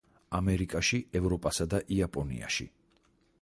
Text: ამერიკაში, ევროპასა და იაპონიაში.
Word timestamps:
ამერიკაში, 0.37 0.99
ევროპასა 1.19 1.67
და 1.75 1.83
იაპონიაში. 1.99 2.67